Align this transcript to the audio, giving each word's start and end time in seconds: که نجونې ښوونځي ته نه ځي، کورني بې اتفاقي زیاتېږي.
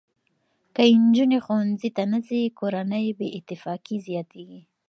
که 0.75 0.83
نجونې 1.05 1.39
ښوونځي 1.45 1.89
ته 1.97 2.03
نه 2.11 2.19
ځي، 2.27 2.41
کورني 2.59 3.05
بې 3.17 3.27
اتفاقي 3.37 3.95
زیاتېږي. 4.07 4.61